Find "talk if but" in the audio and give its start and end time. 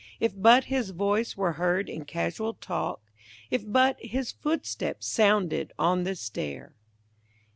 2.55-3.97